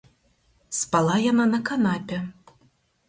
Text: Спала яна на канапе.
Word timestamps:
Спала 0.77 1.15
яна 1.31 1.45
на 1.53 1.59
канапе. 1.71 2.17